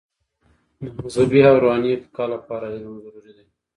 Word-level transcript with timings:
د 0.83 0.85
مذهبي 0.97 1.39
او 1.49 1.55
روحاني 1.63 1.89
ارتقاء 1.93 2.27
لپاره 2.35 2.65
علم 2.73 2.93
ضروري 3.05 3.31
دی. 3.37 3.45